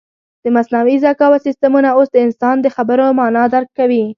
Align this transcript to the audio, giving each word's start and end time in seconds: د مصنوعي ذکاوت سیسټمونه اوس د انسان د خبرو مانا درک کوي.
د 0.43 0.45
مصنوعي 0.55 0.97
ذکاوت 1.05 1.41
سیسټمونه 1.47 1.89
اوس 1.97 2.09
د 2.11 2.17
انسان 2.25 2.55
د 2.61 2.67
خبرو 2.75 3.05
مانا 3.19 3.43
درک 3.53 3.69
کوي. 3.79 4.03